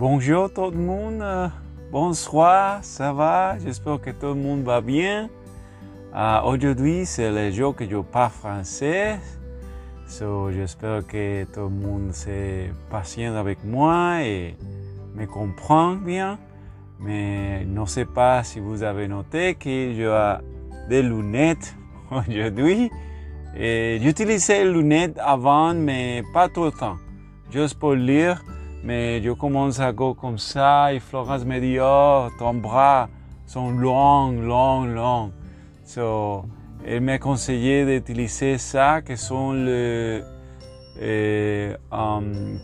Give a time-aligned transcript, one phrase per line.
[0.00, 1.46] Bonjour tout le monde, euh,
[1.92, 3.58] bonsoir, ça va?
[3.58, 5.28] J'espère que tout le monde va bien.
[6.14, 9.18] Uh, Aujourd'hui, c'est le jour que je parle français.
[10.06, 14.56] So, J'espère que tout le monde est patient avec moi et
[15.14, 16.38] me comprend bien.
[16.98, 20.34] Mais je ne sais pas si vous avez noté que j'ai
[20.88, 21.76] des lunettes
[22.10, 22.90] aujourd'hui.
[23.54, 26.96] J'utilisais les lunettes avant, mais pas tout le temps.
[27.50, 28.42] Juste pour lire.
[28.82, 33.08] Mais je commence à go comme ça et Florence me dit, oh, ton bras
[33.46, 35.32] sont longs, longs, longs.
[35.84, 36.44] So,
[36.86, 40.22] elle m'a conseillé d'utiliser ça, qui sont le
[41.02, 42.58] euh, um,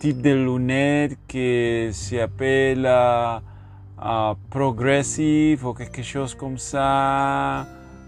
[0.00, 7.66] type de lunettes qui s'appelle uh, progressive ou quelque chose comme ça.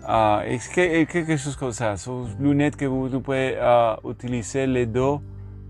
[0.08, 1.96] Uh, quelque chose comme ça?
[1.98, 3.58] Sont lunettes que vous, vous pouvez
[4.08, 5.16] utiliser les deux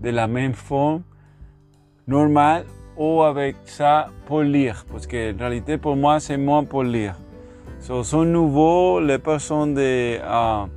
[0.01, 1.03] de la même forme
[2.11, 2.65] normal
[2.97, 4.85] ou avec ça pour lire.
[4.91, 6.65] Parce que en réalité, pour moi, c'est moins.
[7.79, 10.67] So, sont nouveaux, les personnes de, uh,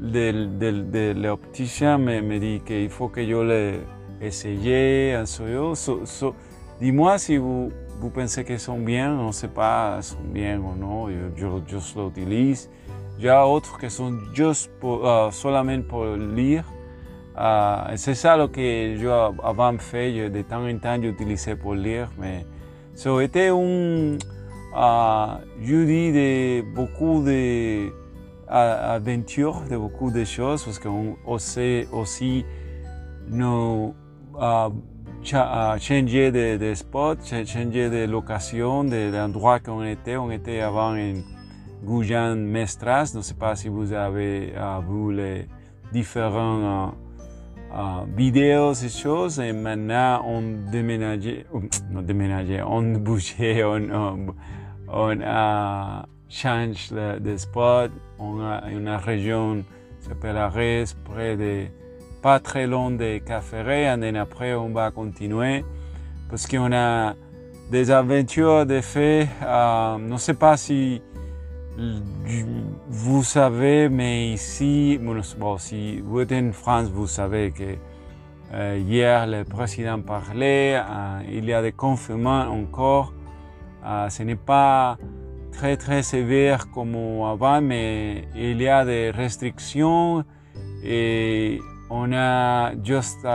[0.00, 1.12] de,
[1.98, 3.80] me, me qu'il que je les.
[5.74, 6.34] So, so,
[6.80, 10.76] Dis-moi si vous, vous pensez qu'ils sont bien, on ne sait pas sont bien ou
[10.76, 11.46] non, je
[12.00, 12.70] l'utilise.
[13.18, 13.78] Il y a d'autres
[14.32, 15.32] juste pour, uh,
[16.36, 16.64] lire.
[17.38, 19.06] Uh, c'est ça que je
[19.44, 22.44] avant fait, de temps en temps j'utilisais pour lire, mais
[22.96, 24.16] c'était un
[24.74, 27.90] uh, jeudi de beaucoup de,
[28.50, 32.44] de beaucoup de choses, parce qu'on sait aussi
[33.28, 33.94] nous
[34.34, 34.72] uh,
[35.22, 40.16] changer de, spot, changer de location, de qu'on était.
[40.16, 41.14] On était avant en
[41.84, 44.54] Guyane Mestras, je ne sais pas si vous avez
[44.88, 45.46] vu les
[45.92, 46.94] différents
[47.78, 49.38] uh, vidéos et choses.
[49.38, 51.46] Et maintenant, on déménageait,
[52.02, 54.34] déménageait, on bougeait, on, on,
[54.88, 57.90] on a changé de, spot.
[58.18, 59.64] On a une région
[60.00, 61.66] qui s'appelle Arès, près de,
[62.22, 63.84] pas très loin de Caféré.
[63.84, 65.64] Et après, on va continuer
[66.28, 67.14] parce qu'on a
[67.70, 69.28] des aventures de fait.
[69.42, 71.02] Uh, ne sais pas si
[72.88, 77.76] vous savez, mais ici, bon, si vous êtes en France, vous savez que
[78.52, 83.12] euh, hier le président parlait, euh, il y a des confinements encore.
[83.84, 84.98] Euh, ce n'est pas
[85.52, 90.24] très très sévère comme avant, mais il y a des restrictions
[90.82, 91.60] et
[91.90, 93.26] on a juste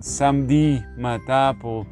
[0.00, 1.86] samedi matin pour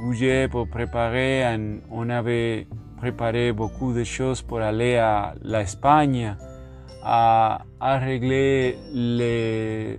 [0.00, 1.44] bouger, pour préparer.
[1.90, 2.66] On avait
[3.00, 6.36] préparé beaucoup de choses pour aller à l'Espagne,
[7.02, 9.96] à, régler le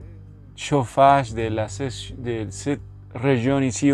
[0.56, 2.81] chauffage de, la, de cette
[3.16, 3.91] région ici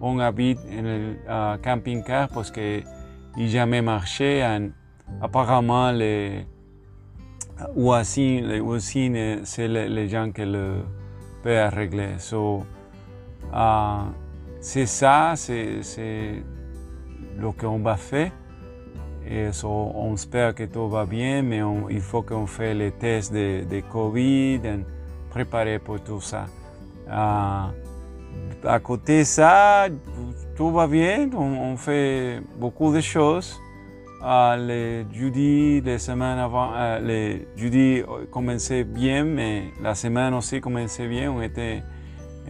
[0.00, 2.82] on habite en uh, camping-car parce que
[3.36, 4.42] il jamais marché.
[4.44, 4.70] En,
[5.22, 6.46] apparemment, les
[7.74, 10.82] voisins, les voisins, c'est les, les, gens qui le
[11.42, 12.18] peuvent.
[12.18, 12.64] So,
[13.52, 14.10] uh,
[14.60, 14.86] c'est
[17.38, 18.30] lo qu'on va faire.
[19.64, 23.80] On espère que tout va bien, mais on, il faut qu'on fasse les tests de,
[23.90, 24.84] Covid et
[25.30, 26.46] préparer pour tout ça.
[27.08, 27.70] Uh,
[28.64, 29.86] à côté de ça,
[30.56, 33.60] tout va bien, on, on fait beaucoup de choses.
[34.22, 40.60] Uh, les jeudis, les semaines avant, uh, les jeudis commençaient bien, mais la semaine aussi
[40.60, 41.32] commençait bien.
[41.32, 41.82] On était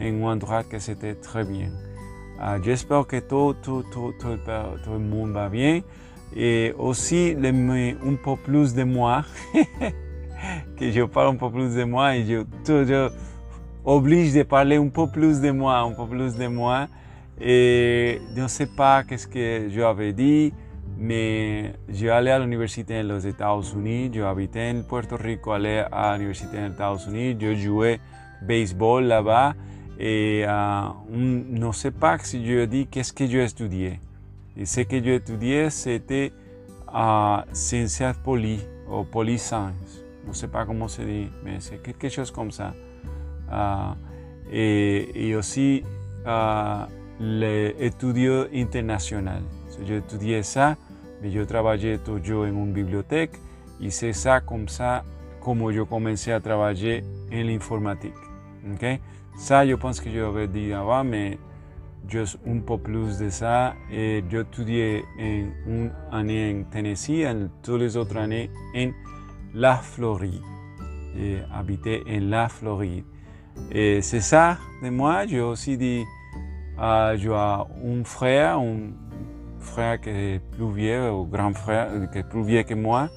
[0.00, 1.70] en endroit que c'était très bien.
[2.38, 5.80] Uh, J'espère que tout, tout, tout, le monde va bien.
[6.34, 9.24] Et aussi, un peu plus de moi,
[10.76, 13.10] que je parle un peu plus de moi et je, toujours
[13.84, 16.88] oblige de parler un peu plus de moi, un peu plus de moi.
[17.40, 20.52] Et je ne sais pas qu'est-ce que je avais dit,
[20.98, 26.58] mais je allé à l'université aux États-Unis, je habitais en Puerto Rico, allé à l'université
[26.58, 28.00] aux États-Unis, je jouais
[28.42, 29.54] baseball là-bas.
[29.98, 33.98] Et uh, ne sais pas si je dis qu'est-ce que j'ai étudié.
[34.56, 36.32] Et ce que j'ai étudié, c'était
[36.94, 38.60] uh, sciences poli
[38.90, 40.02] ou poliscience.
[40.24, 42.74] Je ne sais pas comment se dit, mais c'est quelque chose comme ça.
[43.50, 43.94] Uh,
[44.50, 45.82] et, et, aussi
[46.26, 46.84] uh,
[47.20, 49.42] l'étude international.
[49.68, 50.76] So, j'ai étudié ça,
[51.22, 53.32] mais je travaillais toujours en une bibliothèque
[53.80, 55.04] et c'est ça comme ça
[55.40, 58.25] comme je commençais à travailler en l'informatique.
[58.74, 59.00] Okay?
[59.36, 61.38] Ça, je pense que je l'avais dit avant, mais
[62.08, 63.74] juste un peu plus de ça.
[63.92, 67.32] Et j'ai étudié une année en Tennessee et
[67.62, 68.90] toutes les autres années en
[69.54, 70.42] la Floride.
[71.16, 73.04] J'ai habité en la Floride.
[73.70, 75.26] Et c'est ça de moi.
[75.26, 76.04] J'ai aussi dit,
[76.78, 78.90] euh, j'ai un frère, un
[79.60, 83.08] frère qui est plus vieux, ou grand frère qui est plus vieux que moi.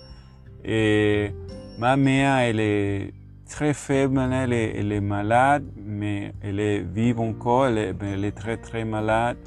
[1.77, 3.13] Ma mère, elle est
[3.49, 9.37] très faible, elle est, malade, mais elle est vive encore, elle est, très très malade,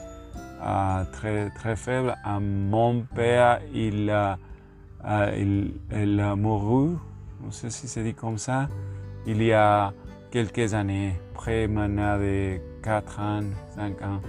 [0.62, 2.14] euh, très très faible.
[2.26, 4.38] Euh, mon père, il a,
[5.04, 6.96] euh, il, il a mouru,
[7.40, 8.68] je ne sais si c'est dit comme ça,
[9.26, 9.92] il y a
[10.30, 13.40] quelques années, près maintenant de 4 ans,
[13.76, 14.20] 5 ans.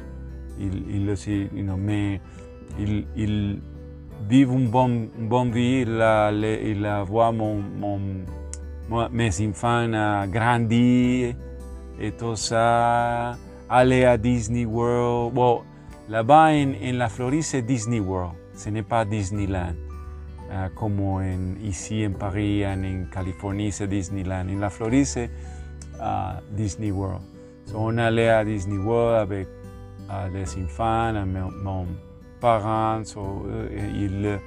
[0.59, 2.21] Il, il aussi, you know, mais
[2.77, 3.59] il, il
[4.29, 7.99] vit une bonne, bonne vie, il, a, il a voit mon, mon,
[9.11, 11.35] mes enfants grandir
[11.99, 13.37] et tout ça,
[13.69, 15.33] aller à Disney World.
[15.33, 15.61] Bon,
[16.09, 19.75] là-bas en, la Floride, Disney World, ce n'est pas Disneyland.
[20.51, 21.21] Uh, comme en,
[21.63, 24.45] ici en Paris, en, en Californie, c'est Disneyland.
[24.49, 25.29] En la Floride,
[25.99, 27.21] uh, Disney World.
[27.65, 29.47] So, on allait à Disney World avec
[30.09, 31.87] uh, les enfants, mon, mon
[32.39, 33.03] parents.
[33.05, 33.47] So,
[33.95, 34.39] ils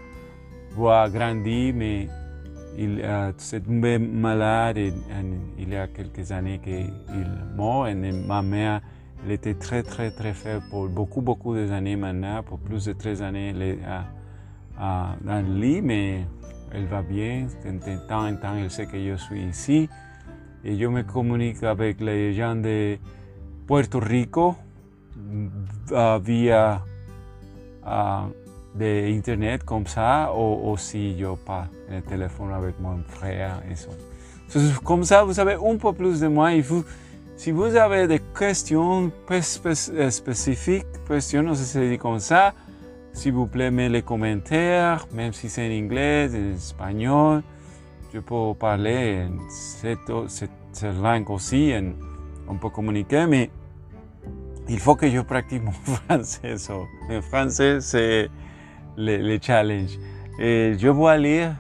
[0.77, 2.09] voient grandir, mais
[2.79, 3.05] il
[3.39, 4.93] s'est tombé malade et,
[5.59, 6.93] il y a quelques années qu'il
[7.57, 7.89] mort.
[7.89, 8.81] Et ma mère,
[9.25, 12.43] elle était très, très, très faible pour beaucoup, beaucoup d'années maintenant.
[12.43, 13.79] Pour plus de 13 années, elle est
[14.79, 16.27] dans le lit, mais
[16.73, 17.47] elle va bien.
[17.65, 19.89] De temps en temps, elle sait que je suis ici.
[20.65, 22.99] Et je me communique avec les gens de
[23.67, 24.57] Puerto Rico
[26.21, 26.83] via
[28.79, 33.75] de Internet comme ça, ou, ou si je parle le téléphone avec mon frère et
[33.75, 33.89] ça.
[34.85, 36.55] Comme ça, vous savez un peu plus de moi.
[36.55, 36.85] Et vous,
[37.37, 39.11] si vous avez des questions
[40.11, 42.55] spécifiques, questions, non sais si dit comme ça,
[43.13, 47.43] s'il vous plaît, mettez les commentaires, même si c'est en anglais, en espagnol.
[48.13, 51.83] Je peux parler en cette, langue aussi, et
[52.49, 53.51] on peut communiquer, mais
[54.69, 56.57] il faut que je pratique mon français.
[56.57, 56.87] So.
[57.11, 58.29] En français, c'est
[58.97, 59.99] le, le, challenge.
[60.39, 61.57] Et je vais lire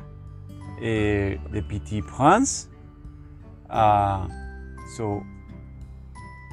[0.81, 2.71] et Le Petit Prince.
[3.71, 4.29] Uh,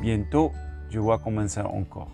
[0.02, 0.52] bientôt,
[0.90, 2.12] je vais commencer encore.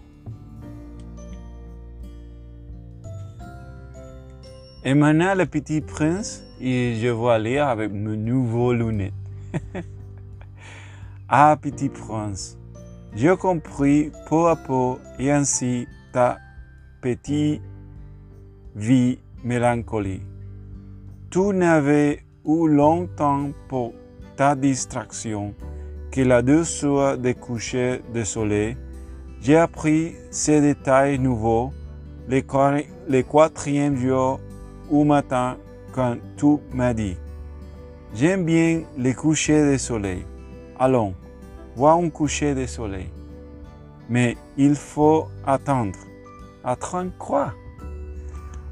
[4.84, 9.14] Et maintenant, Le Petit Prince, et je vais lire avec mes nouveaux lunettes.
[11.30, 12.58] ah, Petit Prince,
[13.14, 16.38] j'ai compris peu à peu et ainsi ta
[17.02, 17.62] petite
[18.80, 20.22] vie mélancolie.
[21.30, 23.94] Tu n'avais eu longtemps pour
[24.38, 25.54] ta distraction
[26.12, 28.78] que la douceur des couchers de soleil.
[29.42, 31.72] J'ai appris ces détails nouveaux
[32.30, 34.40] le, quatrième jour
[34.90, 35.58] au matin
[35.94, 37.18] quand tu m'as dit
[38.16, 40.26] J'aime bien les couchers de soleil.
[40.80, 41.14] Allons,
[41.76, 43.10] vois un coucher de soleil.
[44.10, 45.98] Mais il faut attendre.
[46.64, 47.54] Attendre quoi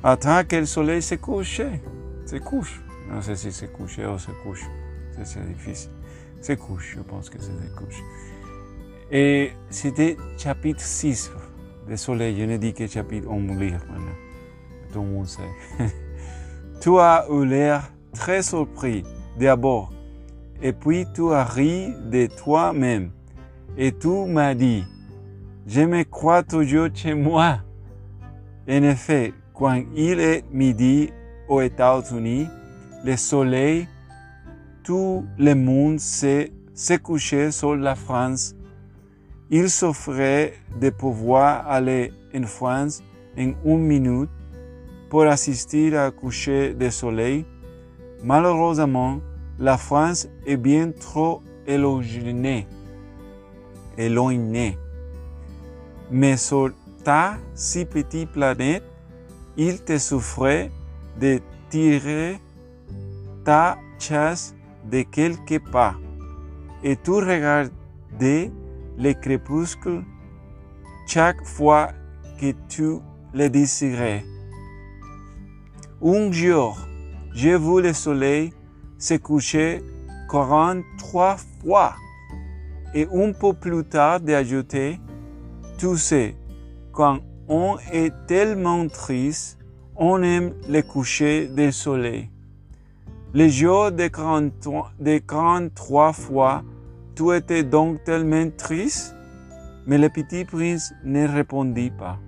[0.03, 1.61] Attends que le soleil se couche.
[2.25, 2.81] Se couche.
[3.09, 4.65] Non sais si se couche ou se couche.
[5.23, 5.91] C'est difficile.
[6.41, 8.03] Se couche, je pense que c'est se couche.
[9.11, 11.31] Et c'était chapitre 6
[11.89, 12.37] de soleil.
[12.37, 14.17] Je ne dis que chapitre, on lire maintenant.
[14.91, 15.41] Tout le monde sait.
[16.81, 19.03] tu as eu l'air très surpris
[19.39, 19.91] d'abord.
[20.61, 23.11] Et puis tu as ri de toi-même.
[23.77, 24.83] Et tu m'as dit,
[25.67, 27.59] je me crois toujours chez moi.
[28.69, 31.09] En effet, quand il est midi
[31.47, 32.47] aux États-Unis,
[33.03, 33.87] le soleil,
[34.83, 36.51] tout le monde s'est
[37.01, 38.55] couché sur la France.
[39.49, 43.01] Il s'offrait de pouvoir aller en France
[43.37, 44.29] en une minute
[45.09, 47.45] pour assister à coucher du soleil.
[48.23, 49.19] Malheureusement,
[49.57, 52.67] la France est bien trop éloignée.
[53.97, 54.77] éloignée.
[56.11, 56.69] Mais sur
[57.03, 58.83] ta si petite planète,
[59.57, 60.71] il te souffrait
[61.19, 62.39] de tirer
[63.43, 64.55] ta chasse
[64.89, 65.95] de quelques pas
[66.83, 68.51] et tu regardais
[68.97, 70.03] le crépuscule
[71.07, 71.89] chaque fois
[72.39, 72.99] que tu
[73.33, 74.23] le désirais.
[76.03, 76.77] Un jour,
[77.33, 78.53] j'ai vu le soleil
[78.99, 79.83] se coucher
[80.29, 81.95] 43 fois
[82.93, 84.99] et un peu plus tard d'ajouter,
[85.77, 86.35] tu sais,
[86.91, 89.57] quand on est tellement triste,
[89.95, 92.29] on aime le coucher du soleil.
[93.33, 96.63] Le jour de 43 fois,
[97.15, 99.15] tu étais donc tellement triste,
[99.85, 102.19] mais le petit prince ne répondit pas.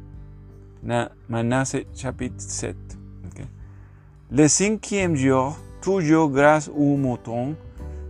[1.65, 2.75] C'est chapitre 7.
[4.31, 7.55] Le cinquième jour, toujours grâce au mouton,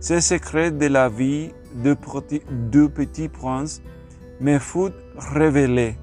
[0.00, 1.50] ce secret de la vie
[1.82, 3.82] de Petit Prince
[4.40, 5.96] me fut révélé.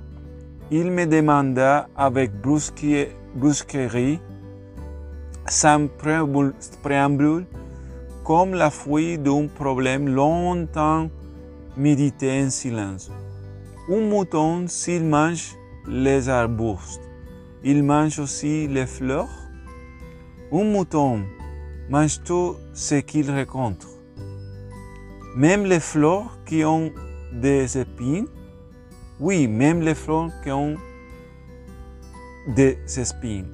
[0.69, 4.19] Il me demanda avec brusquerie,
[5.47, 5.87] sans
[6.83, 7.45] préambule,
[8.25, 11.09] comme la fuite d'un problème longtemps
[11.77, 13.09] médité en silence.
[13.89, 15.55] Un mouton, s'il mange
[15.87, 17.01] les arbustes,
[17.63, 19.29] il mange aussi les fleurs.
[20.51, 21.21] Un mouton
[21.89, 23.87] mange tout ce qu'il rencontre.
[25.37, 26.91] Même les fleurs qui ont
[27.31, 28.27] des épines,
[29.19, 30.75] oui, même les fleurs qui ont
[32.47, 33.51] des épines.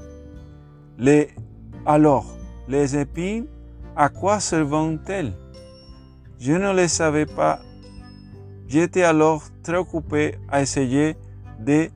[0.98, 1.30] Les,
[1.86, 2.26] alors,
[2.68, 3.46] les épines,
[3.96, 5.34] à quoi servent-elles?
[6.40, 7.60] Je ne les savais pas.
[8.68, 11.16] J'étais alors très occupé à essayer
[11.60, 11.90] de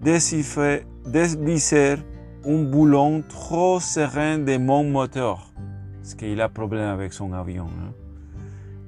[0.00, 1.96] déchiffrer, dévisser
[2.44, 5.52] un boulon trop serein de mon moteur.
[6.00, 7.66] Parce qu'il a problème avec son avion.
[7.66, 7.92] Hein.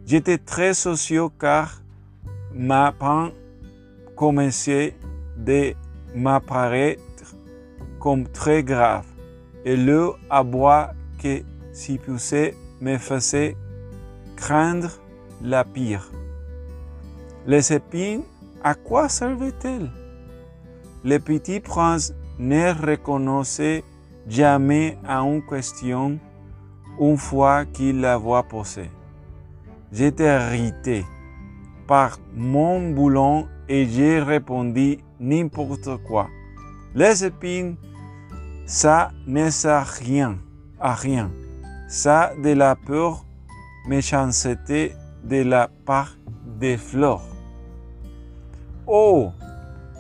[0.07, 1.81] J'étais très soucieux car
[2.53, 3.31] ma peine
[4.17, 4.97] commençait
[5.37, 5.75] de
[6.15, 7.01] m'apparaître
[7.99, 9.07] comme très grave
[9.65, 10.93] et le abois
[11.23, 11.43] que
[11.73, 13.57] s'y poussait me faisait
[14.37, 14.91] craindre
[15.43, 16.11] la pire.
[17.47, 18.23] Les épines,
[18.63, 19.91] à quoi servaient-elles
[21.05, 23.85] Le petit prince ne reconnaissait
[24.29, 26.19] jamais à une question
[27.01, 28.91] une fois qu'il l'avait posée.
[29.93, 31.05] J'étais irrité
[31.87, 36.29] par mon boulon et j'ai répondu n'importe quoi.
[36.95, 37.77] Les épines,
[38.67, 40.39] ça ne sert rien,
[40.81, 41.31] à rien.
[41.89, 43.25] Ça de la peur,
[43.87, 44.93] méchanceté
[45.25, 46.17] de la part
[46.59, 47.25] des fleurs.
[48.87, 49.31] Oh!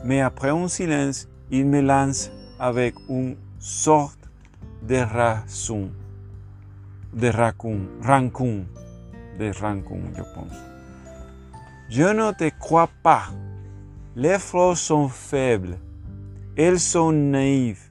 [0.04, 4.28] Mais après un silence, il me lance avec une sorte
[4.82, 5.90] de raison,
[7.14, 8.66] de rancune, rancune,
[9.38, 10.73] de rancune, je pense.
[11.88, 13.24] Je ne te crois pas.
[14.16, 15.78] Les fleurs sont faibles.
[16.56, 17.90] Elles sont naïves.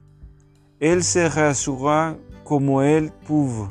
[0.80, 3.70] Elles se rassurent comme elles peuvent.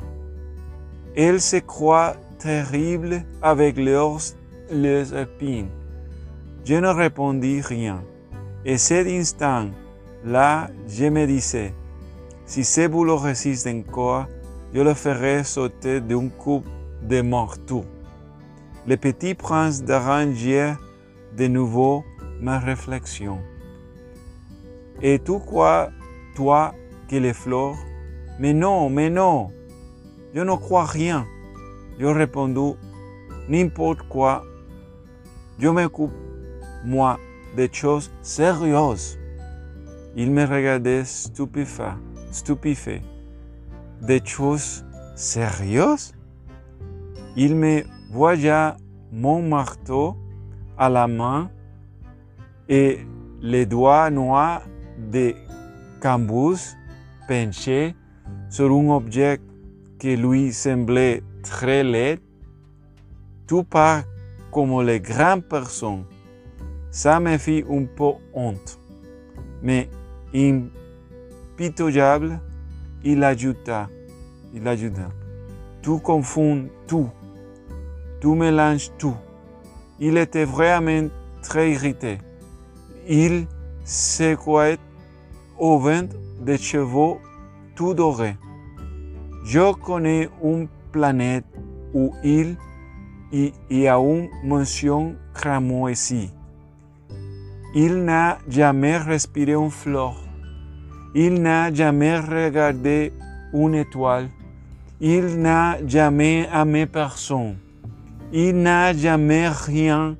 [1.15, 4.19] Elles se croient terribles avec leurs,
[4.71, 5.69] leurs épines.
[6.63, 8.03] Je ne répondis rien.
[8.65, 11.73] Et cet instant-là, je me disais,
[12.45, 14.27] si ce boulot résiste encore,
[14.73, 16.63] je le ferai sauter d'un coup
[17.01, 17.83] de marteau.
[18.85, 20.73] Le petit prince d'arranger
[21.37, 22.03] de nouveau
[22.41, 23.39] ma réflexion.
[25.01, 25.89] Et tu crois,
[26.35, 26.73] toi,
[27.07, 27.77] que les fleurs
[28.39, 29.51] Mais non, mais non,
[30.35, 31.25] je ne crois rien.
[31.97, 32.77] Je répondu,
[33.47, 34.43] n'importe quoi.
[35.59, 36.11] Je m'occupe,
[36.83, 37.17] moi,
[37.55, 39.17] des choses sérieuses.
[40.17, 41.95] Il me regardait stupéfait,
[42.31, 43.01] stupéfait.
[44.01, 44.83] Des choses
[45.15, 46.13] sérieuses?
[47.37, 48.71] Il me voyait
[49.11, 50.15] mon marteau
[50.77, 51.49] à la main
[52.69, 52.99] et
[53.41, 54.61] les doigts noirs
[55.11, 55.33] de
[55.99, 56.77] cambus
[57.27, 57.95] penchés
[58.49, 59.41] sur un objet
[59.97, 62.19] qui lui semblait très laid,
[63.47, 64.03] tout pas
[64.51, 66.05] comme les grandes personnes.
[66.91, 68.79] Ça me fit un peu honte.
[69.63, 69.89] Mais
[70.35, 72.39] impitoyable,
[73.03, 73.89] il ajouta,
[74.53, 75.09] il ajouta,
[75.81, 77.09] tout confond tout,
[78.23, 79.17] tout mélange tout.
[79.99, 81.09] Il était vraiment
[81.41, 82.19] très irrité.
[83.05, 83.47] Il
[83.83, 84.77] secouait
[85.59, 86.07] au vent
[86.39, 87.19] des chevaux
[87.75, 88.37] tout dorés.
[89.43, 91.43] Je connais une planète
[91.93, 92.55] où il
[93.33, 96.31] y a une mention cramoisie.
[97.75, 100.15] Il n'a jamais respiré une fleur.
[101.13, 103.11] Il n'a jamais regardé
[103.53, 104.29] une étoile.
[105.01, 107.57] Il n'a jamais aimé personne.
[108.35, 110.17] Il n'a jamais rien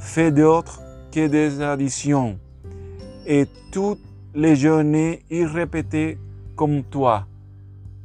[0.00, 2.38] fait d'autre que des additions.
[3.26, 3.98] Et toutes
[4.32, 6.18] les journées, il répétait
[6.54, 7.26] comme toi.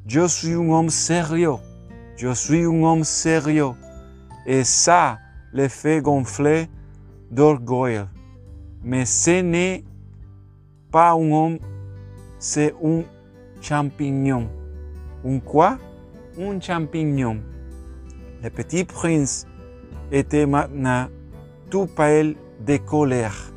[0.08, 1.58] Je suis un homme sérieux.
[2.18, 3.74] Je suis un homme sérieux.
[4.48, 5.20] Et ça
[5.52, 6.68] le fait gonfler
[7.30, 8.06] d'orgueil.
[8.84, 9.84] Mais ce n'est
[10.92, 11.60] pas un homme,
[12.40, 13.04] c'est un
[13.62, 14.50] champignon.
[15.24, 15.78] Un quoi?
[16.40, 17.38] Un champignon.
[18.44, 19.48] Le petit prince
[20.12, 21.08] était maintenant
[21.70, 23.54] tout pâle de colère.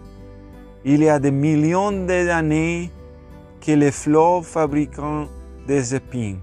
[0.85, 2.93] Il y a des millions d'années
[3.61, 5.27] que les fleurs fabriquent
[5.67, 6.39] des épines.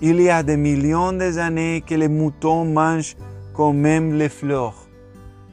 [0.00, 3.16] Il y a des millions d'années que les moutons mangent
[3.52, 4.86] quand même les fleurs.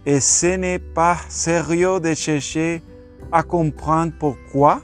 [0.06, 2.84] Et ce n'est pas sérieux de chercher
[3.32, 4.82] à comprendre pourquoi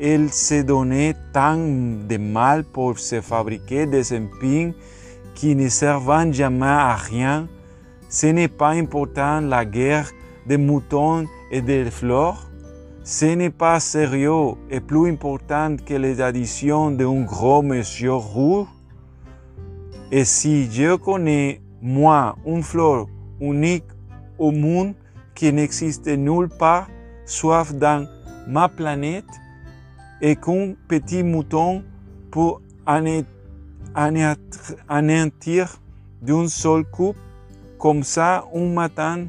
[0.00, 4.74] il se donnait tant de mal pour se fabriquer des épines
[5.34, 7.48] qui ne servent jamais à rien
[8.08, 10.10] Ce n'est pas important la guerre
[10.46, 12.50] des moutons et des fleurs.
[13.04, 18.68] Ce n'est pas sérieux et plus important que les additions d'un gros monsieur roux.
[20.10, 23.06] Et si je connais, moi, une fleur
[23.40, 23.86] unique
[24.38, 24.94] au monde
[25.34, 26.88] qui n'existe nulle part,
[27.24, 28.06] sauf dans
[28.46, 29.24] ma planète,
[30.20, 31.82] et qu'un petit mouton
[32.30, 32.54] peut
[33.94, 35.78] anéantir
[36.20, 37.14] d'un seul coup,
[37.78, 39.26] comme ça, un matin,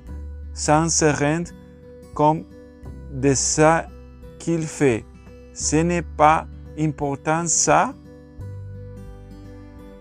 [0.54, 1.52] sans se rendre
[2.14, 2.46] compte
[3.12, 3.88] de ça
[4.40, 5.06] qu'il fait.
[5.54, 6.48] Ce n'est pas
[6.80, 7.94] important ça.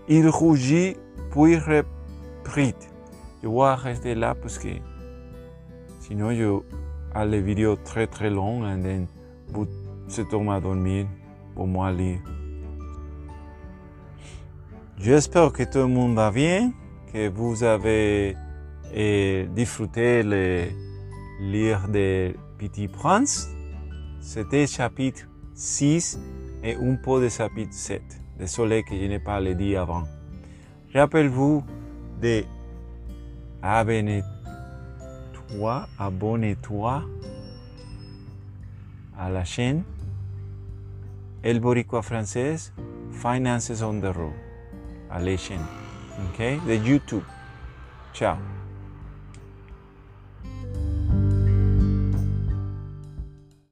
[0.07, 0.97] Il rougit
[1.31, 2.75] puis reprit.
[3.41, 4.69] Je vais rester là parce que
[5.99, 6.59] sinon je
[7.15, 9.07] a les vidéos très très longues et then
[9.49, 9.67] vous
[10.07, 11.05] se tombez à dormir
[11.55, 12.19] pour moi lire.
[14.99, 16.71] J'espère que tout le monde va bien,
[17.11, 18.37] que vous avez
[19.49, 20.67] disfruté de
[21.41, 23.49] lire des Petit Prince.
[24.21, 26.19] C'était chapitre 6
[26.63, 28.01] et un peu de chapitre 7.
[28.37, 30.03] Désolé que je n'ai pas le dit avant.
[30.93, 31.63] Rappelez-vous
[32.21, 32.43] de
[33.61, 34.27] abonner-toi,
[35.99, 37.03] abonnez-toi
[39.17, 39.83] à la chaîne
[41.43, 42.71] El Boricua Française
[43.11, 44.33] Finances on the Road,
[45.13, 45.65] à la chaîne,
[46.19, 47.23] ok, de YouTube.
[48.13, 48.35] Ciao.